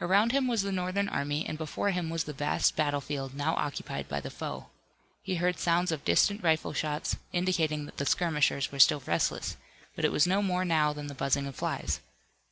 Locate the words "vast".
2.32-2.74